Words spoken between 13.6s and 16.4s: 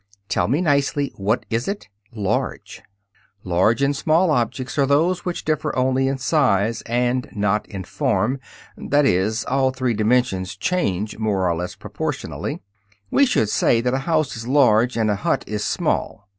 that a house is "large" and a hut is "small."